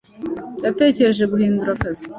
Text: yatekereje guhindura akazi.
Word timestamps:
yatekereje 0.65 1.23
guhindura 1.31 1.69
akazi. 1.75 2.05